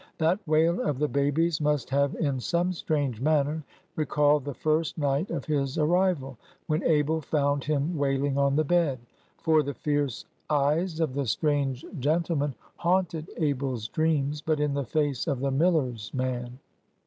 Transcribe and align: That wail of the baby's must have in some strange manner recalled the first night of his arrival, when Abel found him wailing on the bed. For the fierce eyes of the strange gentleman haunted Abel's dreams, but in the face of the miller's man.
That 0.17 0.39
wail 0.47 0.81
of 0.81 0.97
the 0.97 1.07
baby's 1.07 1.61
must 1.61 1.91
have 1.91 2.15
in 2.15 2.39
some 2.39 2.73
strange 2.73 3.21
manner 3.21 3.63
recalled 3.95 4.45
the 4.45 4.53
first 4.55 4.97
night 4.97 5.29
of 5.29 5.45
his 5.45 5.77
arrival, 5.77 6.39
when 6.65 6.81
Abel 6.81 7.21
found 7.21 7.65
him 7.65 7.95
wailing 7.95 8.35
on 8.35 8.55
the 8.55 8.63
bed. 8.63 8.97
For 9.37 9.61
the 9.61 9.75
fierce 9.75 10.25
eyes 10.49 10.99
of 10.99 11.13
the 11.13 11.27
strange 11.27 11.85
gentleman 11.99 12.55
haunted 12.77 13.29
Abel's 13.37 13.87
dreams, 13.89 14.41
but 14.41 14.59
in 14.59 14.73
the 14.73 14.85
face 14.85 15.27
of 15.27 15.39
the 15.39 15.51
miller's 15.51 16.11
man. 16.15 16.57